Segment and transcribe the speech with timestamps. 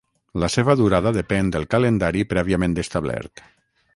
[0.43, 3.45] La seva durada depèn del calendari prèviament establert.